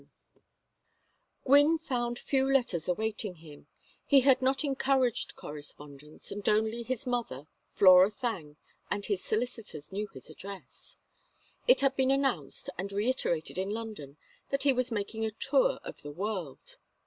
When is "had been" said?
11.81-12.09